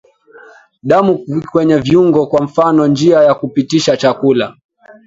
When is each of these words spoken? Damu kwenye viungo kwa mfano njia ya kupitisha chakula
Damu 0.83 1.25
kwenye 1.51 1.77
viungo 1.77 2.27
kwa 2.27 2.41
mfano 2.43 2.87
njia 2.87 3.23
ya 3.23 3.33
kupitisha 3.35 3.97
chakula 3.97 4.55